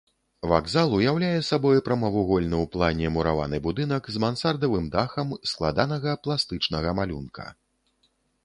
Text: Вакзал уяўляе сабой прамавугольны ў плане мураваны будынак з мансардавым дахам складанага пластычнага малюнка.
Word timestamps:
Вакзал 0.51 0.93
уяўляе 0.99 1.41
сабой 1.49 1.81
прамавугольны 1.89 2.57
ў 2.63 2.71
плане 2.75 3.11
мураваны 3.17 3.57
будынак 3.67 4.09
з 4.15 4.23
мансардавым 4.25 4.85
дахам 4.97 5.27
складанага 5.53 6.19
пластычнага 6.25 6.89
малюнка. 7.03 7.47